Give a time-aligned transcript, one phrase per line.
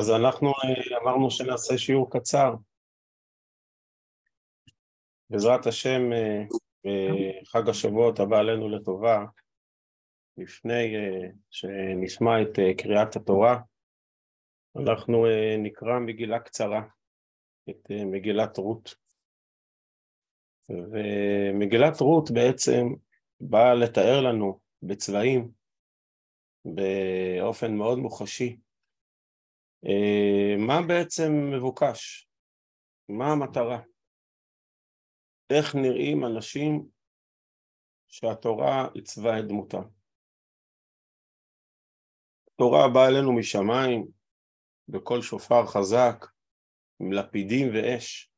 [0.00, 2.54] אז אנחנו אה, אמרנו שנעשה שיעור קצר.
[5.30, 6.42] בעזרת השם, אה,
[6.86, 9.24] אה, חג השבועות הבא עלינו לטובה,
[10.36, 10.94] לפני
[11.50, 13.60] שנשמע את קריאת התורה,
[14.76, 15.26] אנחנו
[15.58, 16.82] נקרא מגילה קצרה,
[17.70, 18.94] את מגילת רות.
[20.68, 22.86] ומגילת רות בעצם
[23.40, 25.50] באה לתאר לנו בצבעים,
[26.64, 28.69] באופן מאוד מוחשי, אה,
[30.58, 32.28] מה בעצם מבוקש?
[33.08, 33.80] מה המטרה?
[35.50, 36.88] איך נראים אנשים
[38.08, 39.82] שהתורה עיצבה את דמותם?
[42.54, 44.08] התורה באה אלינו משמיים
[44.88, 46.26] בקול שופר חזק,
[47.00, 48.32] עם לפידים ואש,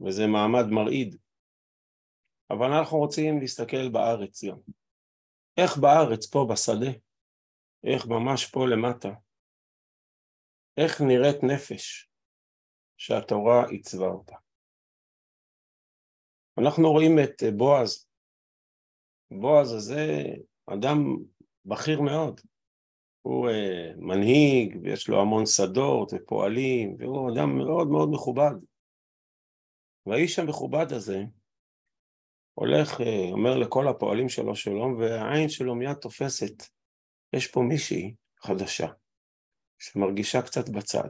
[0.00, 1.16] וזה מעמד מרעיד.
[2.50, 4.56] אבל אנחנו רוצים להסתכל בארץ גם.
[5.56, 6.92] איך בארץ, פה בשדה,
[7.84, 9.08] איך ממש פה למטה,
[10.76, 12.10] איך נראית נפש
[12.96, 14.36] שהתורה עיצבה אותה.
[16.58, 18.06] אנחנו רואים את בועז,
[19.30, 20.06] בועז הזה
[20.66, 20.98] אדם
[21.64, 22.40] בכיר מאוד,
[23.22, 28.54] הוא uh, מנהיג ויש לו המון שדות ופועלים והוא אדם מאוד מאוד מכובד.
[30.06, 31.18] והאיש המכובד הזה
[32.54, 36.62] הולך, uh, אומר לכל הפועלים שלו שלום והעין שלו מיד תופסת,
[37.32, 38.86] יש פה מישהי חדשה.
[39.82, 41.08] שמרגישה קצת בצד,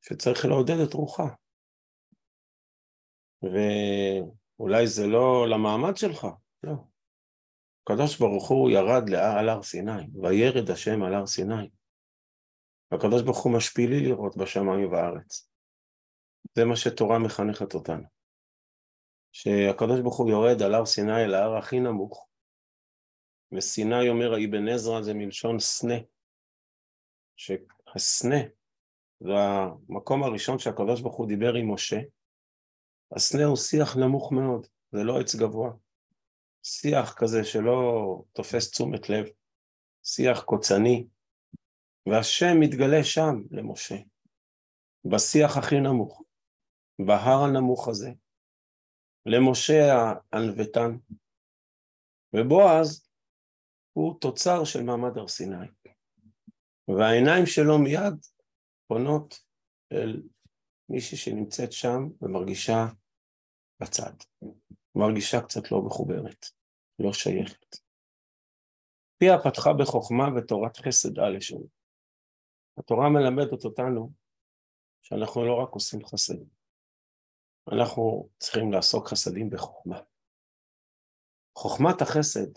[0.00, 1.28] שצריך לעודד את רוחה.
[3.42, 6.26] ואולי זה לא למעמד שלך,
[6.62, 6.74] לא.
[7.82, 11.70] הקדוש ברוך הוא ירד על הר סיני, וירד השם על הר סיני.
[12.92, 15.48] הקדוש ברוך הוא משפילי לראות בשמיים ובארץ.
[16.54, 18.04] זה מה שתורה מחנכת אותנו.
[19.32, 22.28] שהקדוש ברוך הוא יורד על הר סיני, אל ההר הכי נמוך,
[23.52, 25.94] וסיני אומר האבן עזרא זה מלשון סנה,
[27.36, 28.40] שהסנה
[29.20, 32.00] זה המקום הראשון שהקדוש ברוך הוא דיבר עם משה,
[33.12, 35.70] הסנה הוא שיח נמוך מאוד, זה לא עץ גבוה.
[36.62, 39.26] שיח כזה שלא תופס תשומת לב,
[40.02, 41.06] שיח קוצני,
[42.06, 43.94] והשם מתגלה שם למשה,
[45.04, 46.22] בשיח הכי נמוך,
[47.06, 48.10] בהר הנמוך הזה,
[49.26, 49.94] למשה
[50.32, 50.96] הענוותן,
[52.32, 53.08] ובועז
[53.92, 55.66] הוא תוצר של מעמד הר סיני.
[56.88, 58.26] והעיניים שלו מיד
[58.86, 59.34] פונות
[59.92, 60.22] אל
[60.88, 62.84] מישהי שנמצאת שם ומרגישה
[63.80, 64.12] בצד,
[64.94, 66.46] מרגישה קצת לא מחוברת,
[66.98, 67.76] לא שייכת.
[69.18, 71.66] פיה פתחה בחוכמה ותורת חסד על לשון.
[72.78, 74.12] התורה מלמדת אותנו
[75.02, 76.48] שאנחנו לא רק עושים חסדים,
[77.72, 80.00] אנחנו צריכים לעסוק חסדים בחוכמה.
[81.58, 82.52] חוכמת החסד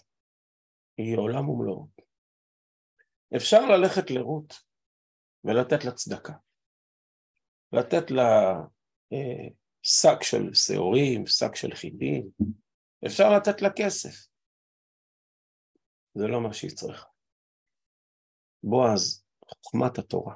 [0.97, 1.96] היא עולם ומלואו.
[3.35, 4.53] אפשר ללכת לרות
[5.43, 6.33] ולתת לה צדקה,
[7.73, 8.53] לתת לה
[9.13, 9.47] אה,
[9.81, 12.29] שק של שעורים, שק של חידים,
[13.05, 14.27] אפשר לתת לה כסף.
[16.13, 17.07] זה לא מה שהיא צריכה.
[18.63, 20.35] בועז, חוכמת התורה.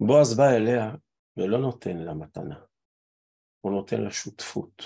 [0.00, 0.90] בועז בא אליה
[1.36, 2.60] ולא נותן לה מתנה,
[3.60, 4.82] הוא נותן לה שותפות,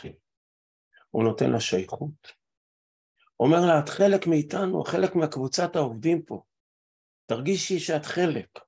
[1.11, 2.41] הוא נותן לה שייכות.
[3.41, 6.43] אומר לה, את חלק מאיתנו, חלק מהקבוצת העובדים פה.
[7.31, 8.59] תרגישי שאת חלק.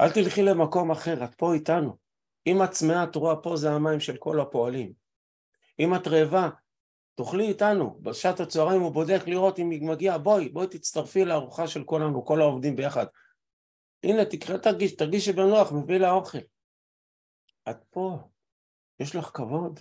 [0.00, 1.96] אל תלכי למקום אחר, את פה איתנו.
[2.46, 4.92] אם את צמאה, את רואה פה זה המים של כל הפועלים.
[5.80, 6.48] אם את רעבה,
[7.14, 8.00] תאכלי איתנו.
[8.02, 12.40] בשעת הצהריים הוא בודק לראות אם היא מגיעה, בואי, בואי תצטרפי לארוחה של כולנו, כל
[12.40, 13.06] העובדים ביחד.
[14.02, 16.38] הנה, תקרא, תרגיש, תרגישי בנוח, מביא לה אוכל.
[17.70, 18.18] את פה,
[19.00, 19.80] יש לך כבוד.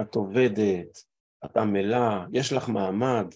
[0.00, 0.98] את עובדת,
[1.44, 3.26] את עמלה, יש לך מעמד,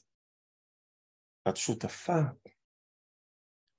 [1.49, 2.21] את שותפה.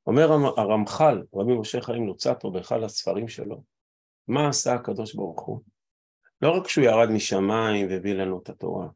[0.08, 3.64] אומר הרמח"ל, רבי משה חיים לוצטו, באחד הספרים שלו,
[4.28, 5.62] מה עשה הקדוש ברוך הוא?
[6.42, 8.88] לא רק שהוא ירד משמיים והביא לנו את התורה,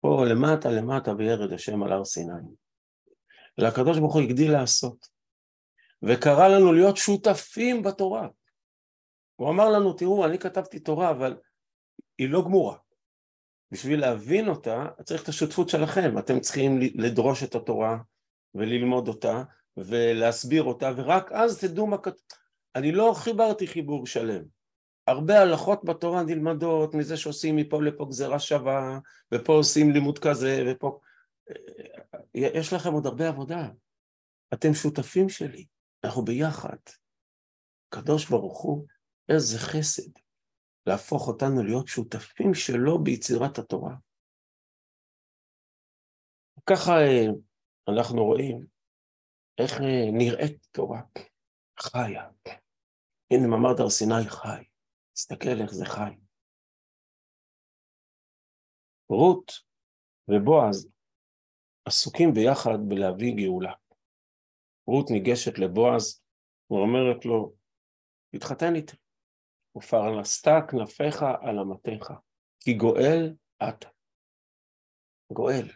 [0.00, 2.32] פה למטה למטה וירד השם על הר סיני,
[3.58, 5.08] אלא הקדוש ברוך הוא הגדיל לעשות,
[6.02, 8.28] וקרא לנו להיות שותפים בתורה.
[9.36, 11.36] הוא אמר לנו, תראו, אני כתבתי תורה, אבל
[12.18, 12.76] היא לא גמורה.
[13.70, 17.98] בשביל להבין אותה, צריך את השותפות שלכם, אתם צריכים לדרוש את התורה
[18.54, 19.42] וללמוד אותה,
[19.76, 22.22] ולהסביר אותה, ורק אז תדעו מה כתוב.
[22.74, 24.44] אני לא חיברתי חיבור שלם.
[25.06, 28.98] הרבה הלכות בתורה נלמדות מזה שעושים מפה לפה גזירה שווה,
[29.34, 31.00] ופה עושים לימוד כזה, ופה...
[32.34, 33.68] יש לכם עוד הרבה עבודה.
[34.54, 35.66] אתם שותפים שלי,
[36.04, 36.76] אנחנו ביחד.
[37.88, 38.86] קדוש ברוך הוא,
[39.28, 40.10] איזה חסד,
[40.86, 43.94] להפוך אותנו להיות שותפים שלו ביצירת התורה.
[46.66, 47.26] ככה אה,
[47.88, 48.75] אנחנו רואים
[49.58, 51.02] איך אה, נראית תורה.
[51.80, 52.30] חיה.
[53.30, 54.64] הנה ממ"ד הר סיני חי.
[55.12, 56.16] תסתכל איך זה חי.
[59.10, 59.52] רות
[60.28, 60.88] ובועז
[61.84, 63.72] עסוקים ביחד בלהביא גאולה.
[64.86, 66.22] רות ניגשת לבועז
[66.70, 67.54] ואומרת לו,
[68.30, 68.96] תתחתן איתי,
[69.76, 72.12] ופרנסת כנפיך על אמתיך,
[72.60, 73.34] כי גואל
[73.68, 73.88] אתה.
[75.32, 75.68] גואל.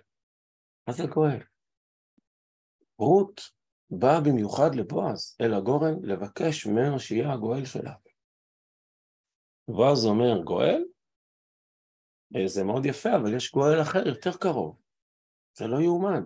[0.89, 1.43] מה זה גואל?
[2.99, 3.41] רות
[3.91, 7.95] באה במיוחד לבועז, אל הגורן, לבקש ממנו שיהיה הגואל שלה.
[9.69, 10.85] בועז אומר, גואל?
[12.37, 14.77] אה, זה מאוד יפה, אבל יש גואל אחר, יותר קרוב.
[15.59, 16.25] זה לא יאומן.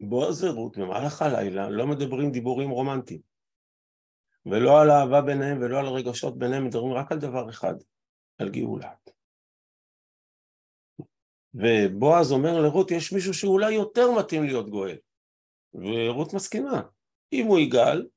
[0.00, 3.20] בועז ורות במהלך הלילה לא מדברים דיבורים רומנטיים.
[4.46, 7.74] ולא על אהבה ביניהם ולא על רגשות ביניהם, מדברים רק על דבר אחד,
[8.38, 8.94] על גאולה.
[11.54, 14.96] ובועז אומר לרות, יש מישהו שאולי יותר מתאים להיות גואל.
[15.74, 16.82] ורות מסכימה.
[17.32, 18.08] אם הוא יגאל,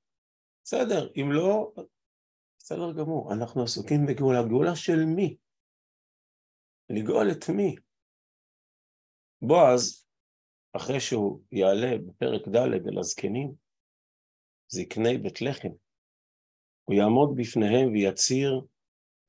[0.63, 1.73] בסדר, אם לא,
[2.59, 3.33] בסדר גמור.
[3.33, 4.43] אנחנו עסוקים בגאולה.
[4.43, 5.37] גאולה של מי?
[6.89, 7.75] לגאול את מי?
[9.41, 10.07] בועז,
[10.73, 13.53] אחרי שהוא יעלה בפרק ד' אל הזקנים,
[14.67, 15.69] זקני בית לחם,
[16.83, 18.61] הוא יעמוד בפניהם ויצהיר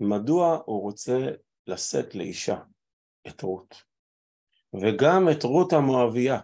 [0.00, 1.18] מדוע הוא רוצה
[1.66, 2.56] לשאת לאישה
[3.28, 3.74] את רות,
[4.74, 6.40] וגם את רות המואביה,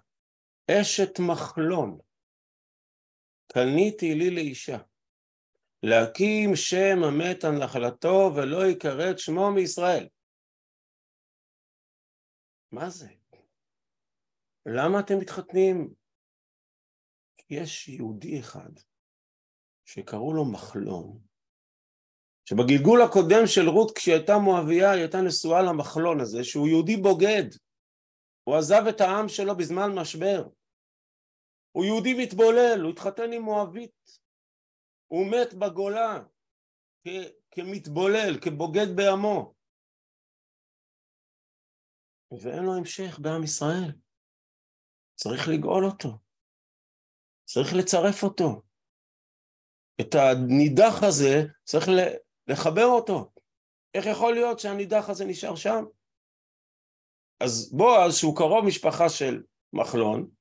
[0.70, 1.98] אשת מחלון,
[3.52, 4.78] קניתי לי לאישה,
[5.82, 10.08] להקים שם המת על נחלתו ולא יקרא את שמו מישראל.
[12.72, 13.08] מה זה?
[14.66, 15.94] למה אתם מתחתנים?
[17.50, 18.70] יש יהודי אחד
[19.84, 21.20] שקראו לו מחלון,
[22.44, 27.48] שבגלגול הקודם של רות כשהיא הייתה מואביה היא הייתה נשואה למחלון הזה שהוא יהודי בוגד,
[28.44, 30.48] הוא עזב את העם שלו בזמן משבר,
[31.78, 34.20] הוא יהודי והתבולל, הוא התחתן עם מואבית,
[35.08, 36.24] הוא מת בגולה
[37.04, 39.54] כ- כמתבולל, כבוגד בעמו
[42.30, 43.92] ואין לו המשך בעם ישראל,
[45.14, 46.08] צריך לגאול אותו,
[47.44, 48.62] צריך לצרף אותו.
[50.00, 51.34] את הנידח הזה
[51.64, 51.84] צריך
[52.48, 53.32] לחבר אותו.
[53.94, 55.84] איך יכול להיות שהנידח הזה נשאר שם?
[57.40, 59.42] אז בועז, שהוא קרוב משפחה של
[59.72, 60.37] מחלון,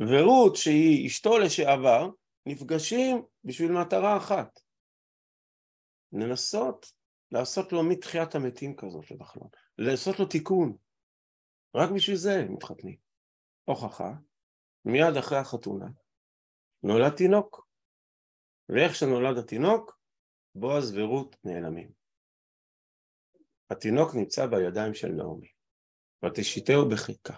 [0.00, 2.10] ורות, שהיא אשתו לשעבר,
[2.46, 4.60] נפגשים בשביל מטרה אחת.
[6.12, 6.92] לנסות
[7.30, 9.48] לעשות לו מתחיית המתים כזאת למחלון,
[9.78, 10.76] לעשות לו תיקון.
[11.74, 12.96] רק בשביל זה הם מתחתנים.
[13.64, 14.12] הוכחה,
[14.84, 15.86] מיד אחרי החתונה
[16.82, 17.66] נולד תינוק.
[18.68, 19.98] ואיך שנולד התינוק,
[20.54, 21.92] בועז ורות נעלמים.
[23.70, 25.48] התינוק נמצא בידיים של נעמי,
[26.24, 27.34] ותשיתהו בחיקה.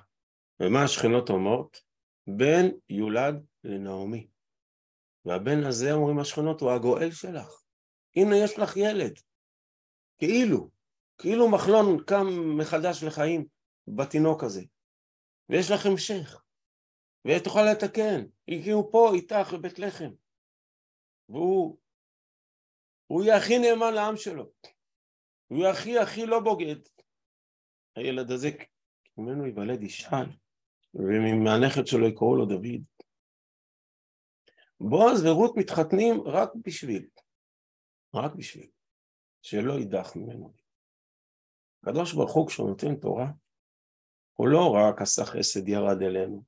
[0.60, 1.83] ומה השכנות אומרות?
[2.26, 4.28] בן יולד לנעמי.
[5.24, 7.62] והבן הזה, אומרים השכנות, הוא הגואל שלך.
[8.16, 9.18] הנה יש לך ילד.
[10.18, 10.70] כאילו,
[11.18, 12.26] כאילו מחלון קם
[12.58, 13.46] מחדש לחיים
[13.88, 14.62] בתינוק הזה.
[15.48, 16.42] ויש לך המשך.
[17.26, 18.24] ותוכל לתקן.
[18.48, 20.10] הגיעו פה איתך בבית לחם.
[21.28, 21.78] והוא
[23.06, 24.50] הוא יהיה הכי נאמן לעם שלו.
[25.46, 26.76] הוא יהיה הכי הכי לא בוגד.
[27.96, 28.50] הילד הזה,
[29.18, 30.26] ממנו ייוולד ישאל,
[30.94, 32.84] ומהנכד שלו יקראו לו דוד.
[34.80, 37.06] בועז ורות מתחתנים רק בשביל,
[38.14, 38.68] רק בשביל,
[39.42, 40.52] שלא יידח ממנו.
[41.82, 43.26] הקדוש ברוך הוא כשהוא נותן תורה,
[44.34, 46.42] הוא לא רק עשה חסד ירד אלינו,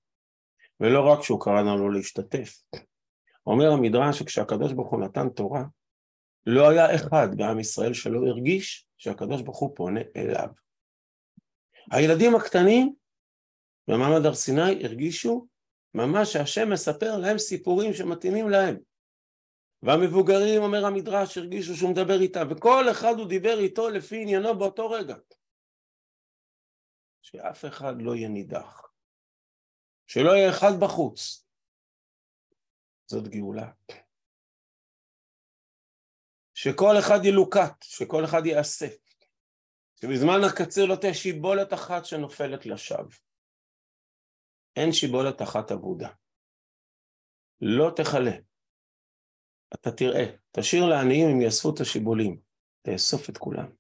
[0.80, 2.62] ולא רק שהוא קרא לנו להשתתף.
[3.46, 5.64] אומר המדרש שכשהקדוש ברוך הוא נתן תורה,
[6.46, 10.48] לא היה אחד בעם ישראל שלא הרגיש שהקדוש ברוך הוא פונה אליו.
[11.92, 12.94] הילדים הקטנים
[13.88, 15.46] במעמד הר סיני הרגישו
[15.94, 18.76] ממש שהשם מספר להם סיפורים שמתאימים להם.
[19.82, 24.90] והמבוגרים, אומר המדרש, הרגישו שהוא מדבר איתם, וכל אחד הוא דיבר איתו לפי עניינו באותו
[24.90, 25.16] רגע.
[27.22, 28.82] שאף אחד לא יהיה נידח,
[30.06, 31.46] שלא יהיה אחד בחוץ.
[33.06, 33.70] זאת גאולה.
[36.54, 38.96] שכל אחד ילוקט, שכל אחד ייאסף,
[40.00, 43.25] שבזמן הקציר לא תהיה שיבולת אחת שנופלת לשווא.
[44.76, 46.08] אין שיבולת אחת אבודה.
[47.60, 48.36] לא תכלה.
[49.74, 52.40] אתה תראה, תשאיר לעניים אם יאספו את השיבולים,
[52.82, 53.72] תאסוף את כולם.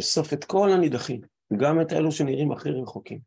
[0.00, 1.20] אסוף את כל הנידחים,
[1.60, 3.20] גם את אלו שנראים הכי רחוקים.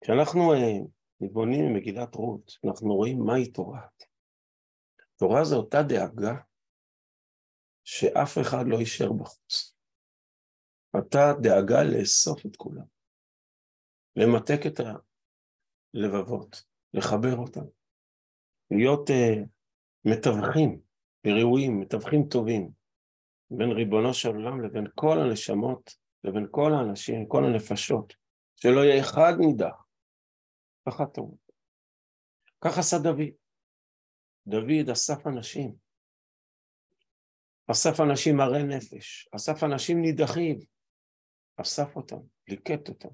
[0.00, 0.88] כשאנחנו uh,
[1.20, 3.86] מתבוננים במגילת רות, אנחנו רואים מהי תורה.
[5.16, 6.34] תורה זה אותה דאגה
[7.84, 9.76] שאף אחד לא יישאר בחוץ.
[10.94, 12.86] אותה דאגה לאסוף את כולם,
[14.16, 14.80] למתק את
[15.94, 17.64] הלבבות, לחבר אותם,
[18.70, 19.46] להיות uh,
[20.04, 20.80] מתווכים
[21.26, 22.70] וראויים, מתווכים טובים,
[23.50, 28.14] בין ריבונו של עולם לבין כל הנשמות, לבין כל האנשים, כל הנפשות,
[28.56, 29.84] שלא יהיה אחד נידח.
[30.88, 31.36] ככה טוב.
[32.60, 33.34] כך עשה דוד.
[34.46, 35.74] דוד אסף אנשים.
[37.70, 40.58] אסף אנשים מרי נפש, אסף אנשים נידחים,
[41.56, 43.08] אסף אותם, ליקט אותם,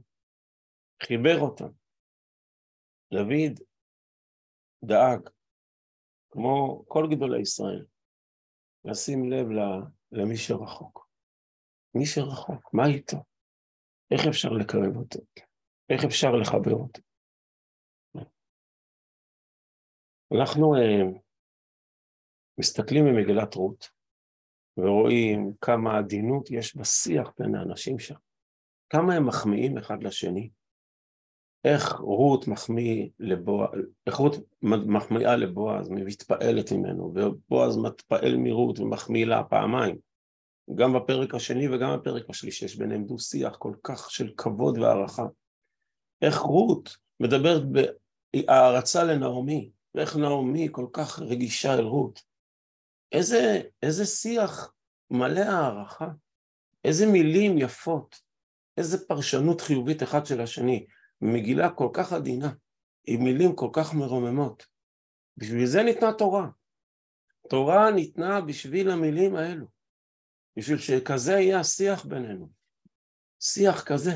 [1.02, 1.68] חיבר אותם.
[3.12, 3.60] דוד
[4.84, 5.28] דאג,
[6.30, 7.86] כמו כל גדולי ישראל,
[8.84, 9.46] לשים לב
[10.12, 11.08] למי שרחוק.
[11.94, 13.16] מי שרחוק, מה איתו?
[14.10, 15.18] איך אפשר לקרב אותו?
[15.90, 17.00] איך אפשר לחבר אותו?
[20.34, 21.18] אנחנו uh,
[22.60, 23.90] מסתכלים במגילת רות
[24.76, 28.14] ורואים כמה עדינות יש בשיח בין האנשים שם,
[28.90, 30.50] כמה הם מחמיאים אחד לשני,
[31.64, 33.70] איך רות מחמיא לבועז,
[34.06, 39.96] איך רות מחמיאה לבועז, מתפעלת ממנו, ובועז מתפעל מרות ומחמיא לה פעמיים,
[40.74, 45.26] גם בפרק השני וגם בפרק השלישי, יש ביניהם דו שיח כל כך של כבוד והערכה.
[46.22, 47.62] איך רות מדברת
[48.36, 52.22] בהערצה לנעמי, ואיך נעמי כל כך רגישה אל רות.
[53.12, 54.72] איזה, איזה שיח
[55.10, 56.08] מלא הערכה,
[56.84, 58.20] איזה מילים יפות,
[58.76, 60.86] איזה פרשנות חיובית אחד של השני.
[61.20, 62.52] מגילה כל כך עדינה,
[63.06, 64.66] עם מילים כל כך מרוממות.
[65.36, 66.48] בשביל זה ניתנה תורה.
[67.48, 69.66] תורה ניתנה בשביל המילים האלו,
[70.56, 72.48] בשביל שכזה יהיה השיח בינינו.
[73.40, 74.10] שיח כזה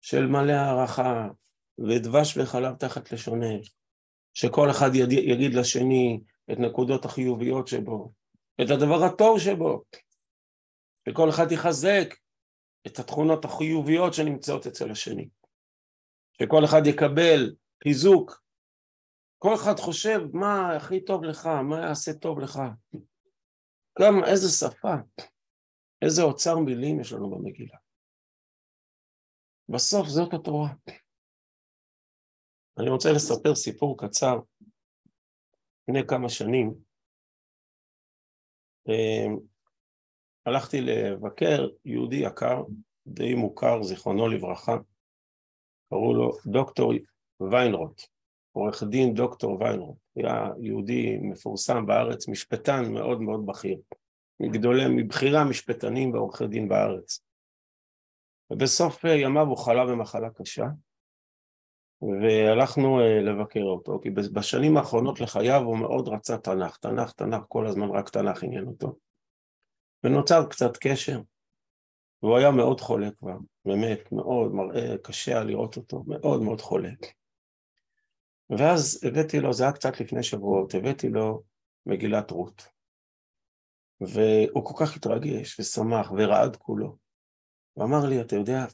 [0.00, 1.28] של מלא הערכה
[1.78, 3.68] ודבש וחלב תחת לשונך,
[4.34, 5.12] שכל אחד יד...
[5.12, 6.20] יגיד לשני
[6.52, 8.12] את נקודות החיוביות שבו,
[8.62, 9.82] את הדבר הטוב שבו,
[11.08, 12.14] שכל אחד יחזק
[12.86, 15.28] את התכונות החיוביות שנמצאות אצל השני.
[16.42, 17.54] שכל אחד יקבל
[17.84, 18.42] חיזוק.
[19.38, 22.58] כל אחד חושב מה הכי טוב לך, מה יעשה טוב לך.
[24.00, 24.94] גם איזה שפה,
[26.02, 27.76] איזה אוצר מילים יש לנו במגילה.
[29.68, 30.68] בסוף זאת התורה.
[32.78, 34.36] אני רוצה לספר סיפור קצר.
[35.82, 36.74] לפני כמה שנים
[38.88, 39.36] אמ,
[40.46, 42.62] הלכתי לבקר יהודי יקר,
[43.06, 44.76] די מוכר, זיכרונו לברכה,
[45.90, 46.92] קראו לו דוקטור
[47.50, 48.02] ויינרוט,
[48.52, 53.78] עורך דין דוקטור ויינרוט, היה יהודי מפורסם בארץ, משפטן מאוד מאוד בכיר,
[54.40, 57.20] מגדולי, מבכירי המשפטנים ועורכי דין בארץ.
[58.50, 60.66] ובסוף ימיו הוא חלה במחלה קשה,
[62.02, 67.66] והלכנו אה, לבקר אותו, כי בשנים האחרונות לחייו הוא מאוד רצה תנ"ך, תנ"ך, תנ"ך, כל
[67.66, 68.96] הזמן רק תנ"ך עניין אותו.
[70.04, 71.20] ונוצר קצת קשר,
[72.22, 76.90] והוא היה מאוד חולה כבר, באמת, מאוד, מראה קשה היה לראות אותו, מאוד מאוד חולה.
[78.50, 81.42] ואז הבאתי לו, זה היה קצת לפני שבועות, הבאתי לו
[81.86, 82.68] מגילת רות.
[84.00, 86.96] והוא כל כך התרגש ושמח ורעד כולו.
[87.72, 88.64] הוא אמר לי, אתה יודע,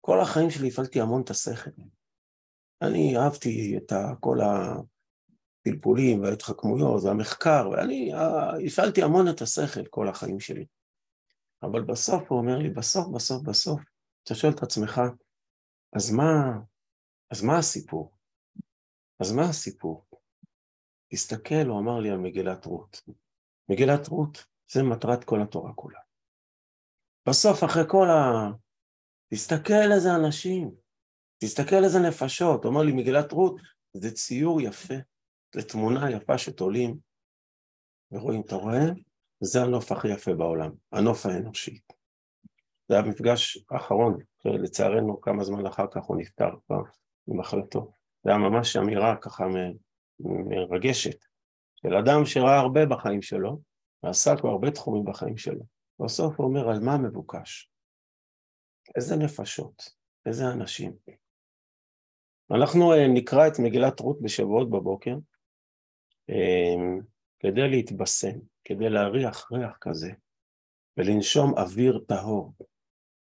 [0.00, 1.70] כל החיים שלי הפעלתי המון את השכל.
[2.82, 10.40] אני אהבתי את כל הפלפולים וההתחכמויות והמחקר, ואני אה, הפעלתי המון את השכל כל החיים
[10.40, 10.66] שלי.
[11.64, 13.80] אבל בסוף הוא אומר לי, בסוף, בסוף, בסוף,
[14.24, 15.00] אתה שואל את עצמך,
[15.96, 16.58] אז מה,
[17.30, 18.12] אז מה הסיפור?
[19.20, 20.06] אז מה הסיפור?
[21.12, 23.02] תסתכל, הוא אמר לי על מגילת רות.
[23.68, 26.00] מגילת רות זה מטרת כל התורה כולה.
[27.28, 28.50] בסוף, אחרי כל ה...
[29.34, 30.74] תסתכל איזה אנשים,
[31.38, 32.64] תסתכל איזה נפשות.
[32.64, 33.56] הוא אומר לי, מגילת רות
[33.96, 34.94] זה ציור יפה,
[35.54, 36.98] זה תמונה יפה שתולים,
[38.12, 38.84] ורואים, אתה רואה?
[39.40, 41.78] זה הנוף הכי יפה בעולם, הנוף האנושי.
[42.88, 46.82] זה היה מפגש האחרון, לצערנו כמה זמן אחר כך הוא נפטר כבר
[47.28, 47.92] ממחלתו.
[48.24, 49.44] זה היה ממש אמירה ככה
[50.20, 51.24] מרגשת,
[51.76, 53.60] של אדם שראה הרבה בחיים שלו,
[54.02, 55.64] ועשה כבר הרבה תחומים בחיים שלו.
[56.02, 57.70] בסוף הוא אומר, על מה מבוקש?
[58.96, 59.82] איזה נפשות,
[60.26, 60.92] איזה אנשים.
[62.50, 65.16] אנחנו אה, נקרא את מגילת רות בשבועות בבוקר,
[66.30, 67.04] אה,
[67.44, 70.10] כדי להתבשם, כדי להריח ריח כזה,
[70.96, 72.54] ולנשום אוויר טהור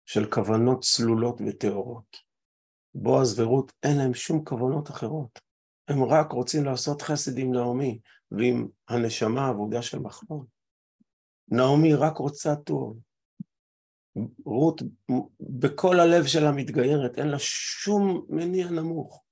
[0.05, 2.17] של כוונות צלולות וטהורות.
[2.95, 5.39] בועז ורות אין להם שום כוונות אחרות,
[5.87, 7.99] הם רק רוצים לעשות חסד עם נעמי
[8.31, 10.45] ועם הנשמה האבודה של מחמוד.
[11.47, 12.99] נעמי רק רוצה טוב.
[14.45, 14.81] רות
[15.39, 19.24] בכל הלב שלה מתגיירת, אין לה שום מניע נמוך.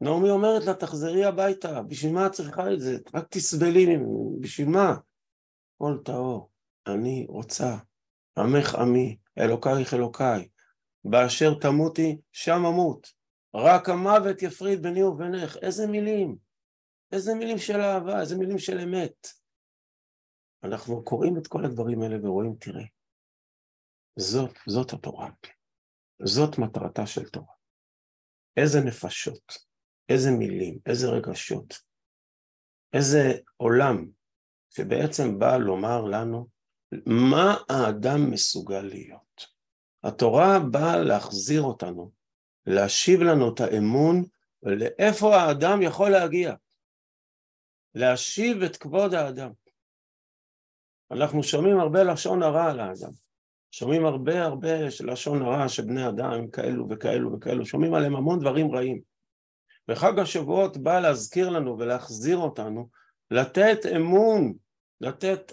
[0.00, 2.98] נעמי אומרת לה, תחזרי הביתה, בשביל מה את צריכה את זה?
[3.14, 3.86] רק תסבלי
[4.40, 4.94] בשביל מה?
[5.78, 6.50] כל טהור,
[6.86, 7.76] אני רוצה,
[8.38, 10.48] עמך עמי, אלוקייך אלוקיי,
[11.04, 13.20] באשר תמותי, שם אמות.
[13.54, 15.56] רק המוות יפריד ביני ובינך.
[15.56, 16.36] איזה מילים.
[17.12, 19.26] איזה מילים של אהבה, איזה מילים של אמת.
[20.64, 22.84] אנחנו קוראים את כל הדברים האלה ורואים, תראה,
[24.16, 25.30] זאת, זאת התורה.
[26.24, 27.54] זאת מטרתה של תורה.
[28.56, 29.69] איזה נפשות,
[30.10, 31.74] איזה מילים, איזה רגשות,
[32.92, 34.06] איזה עולם
[34.70, 36.48] שבעצם בא לומר לנו
[37.06, 39.46] מה האדם מסוגל להיות.
[40.04, 42.10] התורה באה להחזיר אותנו,
[42.66, 44.24] להשיב לנו את האמון
[44.62, 46.54] לאיפה האדם יכול להגיע,
[47.94, 49.50] להשיב את כבוד האדם.
[51.10, 53.12] אנחנו שומעים הרבה לשון הרע על האדם,
[53.70, 54.72] שומעים הרבה הרבה
[55.04, 59.09] לשון הרע שבני אדם כאלו וכאלו וכאלו, שומעים עליהם המון דברים רעים.
[59.90, 62.88] וחג השבועות בא להזכיר לנו ולהחזיר אותנו,
[63.30, 64.54] לתת אמון,
[65.00, 65.52] לתת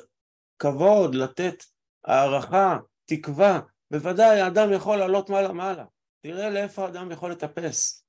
[0.60, 1.64] כבוד, לתת
[2.06, 3.60] הערכה, תקווה.
[3.92, 5.86] בוודאי האדם יכול לעלות מעלה מעלה.
[6.22, 8.06] תראה לאיפה האדם יכול לטפס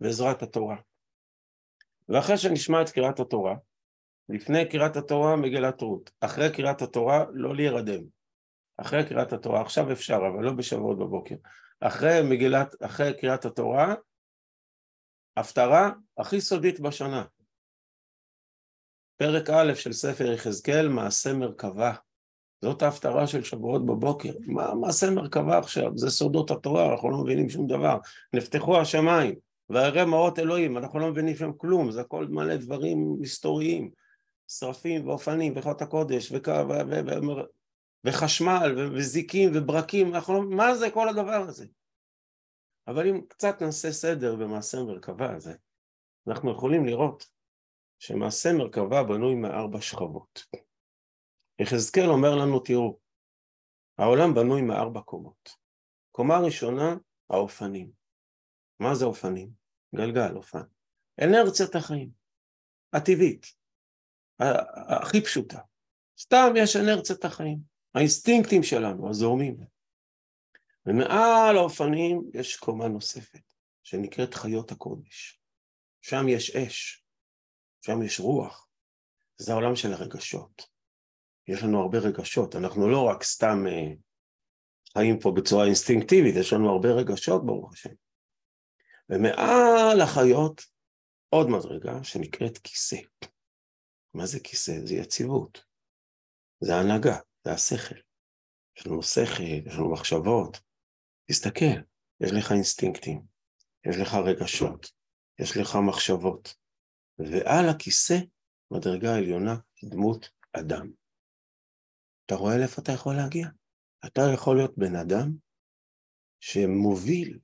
[0.00, 0.76] בעזרת התורה.
[2.08, 3.54] ואחרי שנשמע את קריאת התורה,
[4.28, 8.02] לפני קריאת התורה מגילת רות, אחרי קריאת התורה לא להירדם,
[8.76, 11.34] אחרי קריאת התורה, עכשיו אפשר, אבל לא בשבועות בבוקר,
[11.80, 13.94] אחרי מגילת, אחרי קריאת התורה,
[15.36, 17.24] הפטרה הכי סודית בשנה,
[19.16, 21.94] פרק א' של ספר יחזקאל, מעשה מרכבה.
[22.62, 24.32] זאת ההפטרה של שבועות בבוקר.
[24.46, 25.98] מה מעשה מרכבה עכשיו?
[25.98, 27.98] זה סודות התורה, אנחנו לא מבינים שום דבר.
[28.32, 29.34] נפתחו השמיים,
[29.70, 33.90] וירא מעות אלוהים, אנחנו לא מבינים שם כלום, זה הכל מלא דברים היסטוריים,
[34.48, 36.48] שרפים ואופנים וחוט הקודש וק...
[36.48, 36.72] ו...
[36.90, 37.06] ו...
[37.06, 37.40] ו...
[38.04, 38.92] וחשמל ו...
[38.94, 40.42] וזיקים וברקים, אנחנו לא...
[40.56, 41.66] מה זה כל הדבר הזה?
[42.86, 45.54] אבל אם קצת נעשה סדר במעשה מרכבה הזה,
[46.28, 47.30] אנחנו יכולים לראות
[47.98, 50.46] שמעשה מרכבה בנוי מארבע שכבות.
[51.58, 52.98] יחזקאל אומר לנו, תראו,
[53.98, 55.50] העולם בנוי מארבע קומות.
[56.10, 56.96] קומה ראשונה,
[57.30, 57.90] האופנים.
[58.80, 59.50] מה זה אופנים?
[59.96, 60.62] גלגל, אופן.
[61.24, 62.10] אנרציית החיים,
[62.92, 63.46] הטבעית,
[65.02, 65.60] הכי פשוטה.
[66.20, 67.58] סתם יש אנרציית החיים,
[67.94, 69.56] האינסטינקטים שלנו, הזורמים.
[70.86, 75.40] ומעל האופנים יש קומה נוספת, שנקראת חיות הקודש.
[76.02, 77.04] שם יש אש,
[77.86, 78.68] שם יש רוח,
[79.36, 80.66] זה העולם של הרגשות.
[81.48, 83.98] יש לנו הרבה רגשות, אנחנו לא רק סתם uh,
[84.98, 87.94] חיים פה בצורה אינסטינקטיבית, יש לנו הרבה רגשות ברוך השם.
[89.08, 90.62] ומעל החיות
[91.28, 92.96] עוד מדרגה שנקראת כיסא.
[94.14, 94.72] מה זה כיסא?
[94.84, 95.64] זה יציבות,
[96.60, 97.94] זה הנהגה, זה השכל.
[98.78, 100.60] יש לנו שכל, יש לנו מחשבות.
[101.30, 101.80] תסתכל,
[102.20, 103.22] יש לך אינסטינקטים,
[103.86, 104.92] יש לך רגשות,
[105.38, 106.54] יש לך מחשבות,
[107.18, 108.18] ועל הכיסא,
[108.70, 110.90] מדרגה עליונה, דמות אדם.
[112.26, 113.48] אתה רואה לאיפה אתה יכול להגיע?
[114.06, 115.36] אתה יכול להיות בן אדם
[116.40, 117.38] שמוביל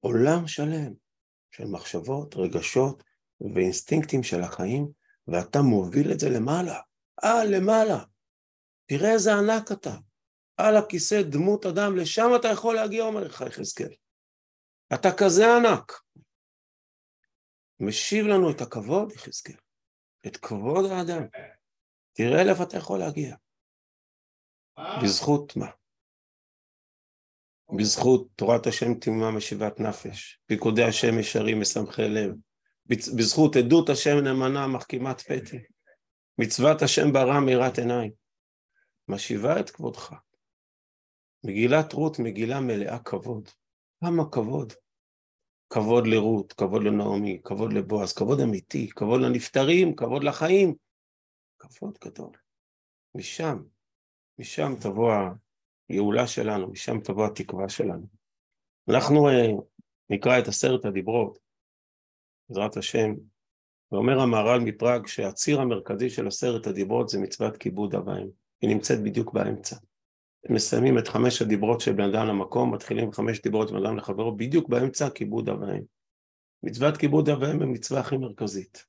[0.00, 0.94] עולם שלם
[1.50, 3.02] של מחשבות, רגשות
[3.54, 4.88] ואינסטינקטים של החיים,
[5.28, 6.80] ואתה מוביל את זה למעלה.
[7.24, 8.04] אה, למעלה.
[8.86, 9.96] תראה איזה ענק אתה.
[10.68, 13.94] על הכיסא דמות אדם, לשם אתה יכול להגיע, אומר לך יחזקאל.
[14.94, 15.92] אתה כזה ענק.
[17.80, 19.56] משיב לנו את הכבוד, יחזקאל,
[20.26, 21.22] את כבוד האדם.
[22.12, 23.36] תראה לאיפה אתה יכול להגיע.
[25.02, 25.70] בזכות מה?
[27.78, 32.34] בזכות תורת השם תמימה משיבת נפש, פיקודי השם ישרים משמחי לב,
[32.86, 35.58] בזכות עדות השם נאמנה מחכימת פתי,
[36.38, 38.12] מצוות השם ברא מאירת עיניים,
[39.08, 40.12] משיבה את כבודך.
[41.44, 43.48] מגילת רות מגילה מלאה כבוד.
[44.00, 44.72] כמה כבוד.
[45.72, 50.74] כבוד לרות, כבוד לנעמי, כבוד לבועז, כבוד אמיתי, כבוד לנפטרים, כבוד לחיים.
[51.58, 52.30] כבוד גדול.
[53.14, 53.62] משם,
[54.38, 55.12] משם תבוא
[55.90, 58.06] הגאולה שלנו, משם תבוא התקווה שלנו.
[58.88, 59.62] אנחנו uh,
[60.10, 61.38] נקרא את עשרת הדיברות,
[62.48, 63.14] בעזרת השם,
[63.92, 68.08] ואומר המהר"ל מפראג שהציר המרכזי של עשרת הדיברות זה מצוות כיבוד אב
[68.60, 69.76] היא נמצאת בדיוק באמצע.
[70.50, 74.36] מסיימים את חמש הדיברות של בן אדם למקום, מתחילים חמש דיברות של בן אדם לחברו,
[74.36, 75.82] בדיוק באמצע כיבוד אב ואם.
[76.62, 78.86] מצוות כיבוד אב ואם היא הכי מרכזית,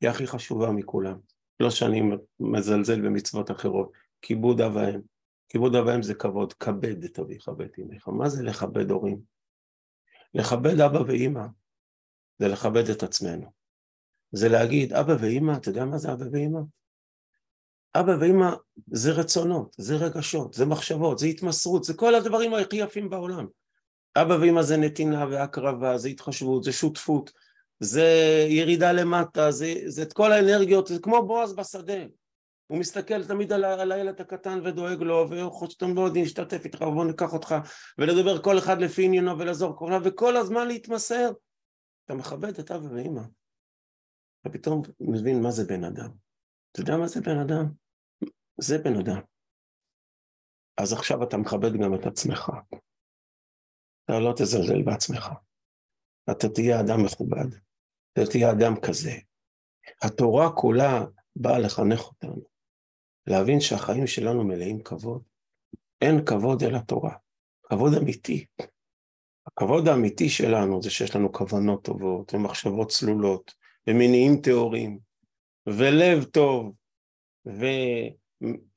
[0.00, 1.18] היא הכי חשובה מכולם.
[1.60, 2.02] לא שאני
[2.40, 5.00] מזלזל במצוות אחרות, כיבוד אב ואם.
[5.48, 8.08] כיבוד אב ואם זה כבוד, כבד את אביך ואת אמך.
[8.08, 9.20] מה זה לכבד הורים?
[10.34, 11.46] לכבד אבא ואימא
[12.38, 13.52] זה לכבד את עצמנו.
[14.32, 16.60] זה להגיד, אבא ואימא, אתה יודע מה זה אבא ואימא?
[17.94, 18.50] אבא ואמא
[18.86, 23.46] זה רצונות, זה רגשות, זה מחשבות, זה התמסרות, זה כל הדברים הכי יפים בעולם.
[24.16, 27.32] אבא ואמא זה נתינה והקרבה, זה התחשבות, זה שותפות,
[27.80, 28.08] זה
[28.48, 32.04] ירידה למטה, זה, זה את כל האנרגיות, זה כמו בועז בשדה.
[32.66, 37.32] הוא מסתכל תמיד על, על הילד הקטן ודואג לו, וחושבים מאוד להשתתף איתך, ובוא ניקח
[37.32, 37.54] אותך,
[37.98, 41.30] ולדבר כל אחד לפי עניינו ולעזור כל וכל הזמן להתמסר.
[42.04, 43.22] אתה מכבד את אבא ואמא.
[44.40, 46.10] אתה פתאום מבין מה זה בן אדם.
[46.72, 47.83] אתה יודע מה זה בן אדם?
[48.60, 49.20] זה בן אדם.
[50.76, 52.50] אז עכשיו אתה מכבד גם את עצמך.
[54.04, 55.28] אתה לא תזלזל בעצמך.
[56.30, 57.56] אתה תהיה אדם מכובד.
[58.12, 59.12] אתה תהיה אדם כזה.
[60.02, 61.04] התורה כולה
[61.36, 62.42] באה לחנך אותנו.
[63.26, 65.22] להבין שהחיים שלנו מלאים כבוד.
[66.00, 67.16] אין כבוד אלא תורה.
[67.62, 68.46] כבוד אמיתי.
[69.46, 73.54] הכבוד האמיתי שלנו זה שיש לנו כוונות טובות ומחשבות צלולות
[73.86, 74.98] ומניעים טהורים
[75.66, 76.74] ולב טוב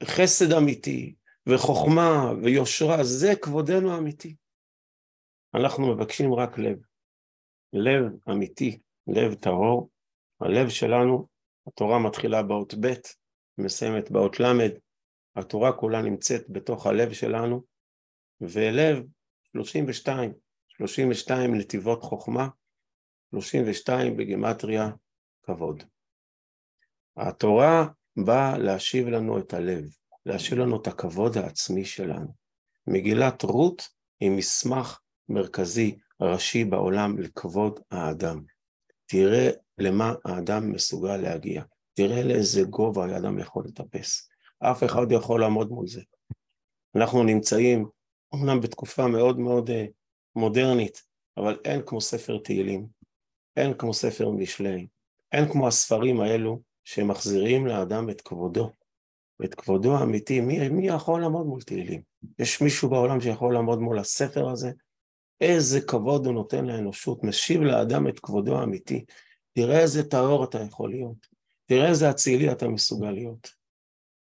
[0.03, 1.15] וחסד אמיתי
[1.49, 4.35] וחוכמה ויושרה, זה כבודנו האמיתי.
[5.55, 6.77] אנחנו מבקשים רק לב,
[7.73, 9.89] לב אמיתי, לב טהור.
[10.39, 11.27] הלב שלנו,
[11.67, 12.93] התורה מתחילה באות ב',
[13.57, 14.45] מסיימת באות ל',
[15.35, 17.63] התורה כולה נמצאת בתוך הלב שלנו,
[18.41, 19.03] ולב
[19.43, 20.33] 32,
[20.67, 22.47] 32 נתיבות חוכמה,
[23.31, 24.89] 32 בגימטריה
[25.43, 25.83] כבוד.
[27.17, 27.87] התורה
[28.25, 29.85] באה להשיב לנו את הלב,
[30.25, 32.27] להשיב לנו את הכבוד העצמי שלנו.
[32.87, 33.87] מגילת רות
[34.19, 34.99] היא מסמך
[35.29, 38.43] מרכזי, ראשי בעולם לכבוד האדם.
[39.05, 41.63] תראה למה האדם מסוגל להגיע.
[41.93, 44.29] תראה לאיזה גובה האדם יכול לטפס.
[44.59, 46.01] אף אחד יכול לעמוד מול זה.
[46.95, 47.85] אנחנו נמצאים
[48.31, 49.85] אומנם בתקופה מאוד מאוד אה,
[50.35, 51.01] מודרנית,
[51.37, 52.87] אבל אין כמו ספר תהילים,
[53.57, 54.87] אין כמו ספר משלי,
[55.31, 58.71] אין כמו הספרים האלו שמחזירים לאדם את כבודו,
[59.43, 60.41] את כבודו האמיתי.
[60.41, 62.01] מי, מי יכול לעמוד מול תהילים?
[62.39, 64.71] יש מישהו בעולם שיכול לעמוד מול הספר הזה?
[65.41, 69.05] איזה כבוד הוא נותן לאנושות, משיב לאדם את כבודו האמיתי.
[69.53, 71.27] תראה איזה טהור אתה יכול להיות,
[71.65, 73.49] תראה איזה אצילי אתה מסוגל להיות.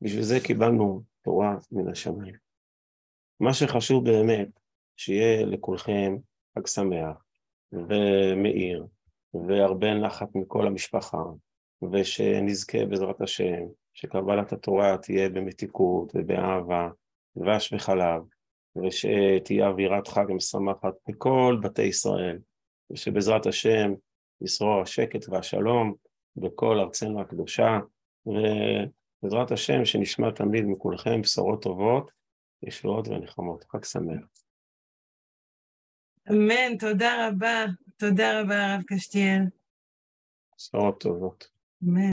[0.02, 2.36] בשביל זה קיבלנו תורה מן השמיים.
[3.40, 4.60] מה שחשוב באמת,
[4.98, 6.18] שיהיה לכולכם
[6.56, 7.26] חג שמח
[7.72, 8.86] ומאיר
[9.34, 11.24] והרבה נחת מכל המשפחה,
[11.92, 13.64] ושנזכה בעזרת השם,
[13.94, 16.90] שקבלת התורה תהיה במתיקות ובאהבה,
[17.38, 18.22] דבש וחלב,
[18.76, 22.38] ושתהיה אווירת חג משמחת בכל בתי ישראל,
[22.92, 23.94] ושבעזרת השם
[24.42, 25.94] ישרור השקט והשלום
[26.36, 27.80] בכל ארצנו הקדושה,
[28.26, 32.12] ובעזרת השם שנשמע תמיד מכולכם בשורות טובות,
[32.64, 33.64] ישועות ונחמות.
[33.64, 34.26] חג שמח.
[36.30, 37.66] אמן, תודה רבה.
[37.98, 39.42] תודה רבה, הרב קשתיאל.
[40.58, 41.59] בשורות טובות.
[41.84, 42.04] אמן.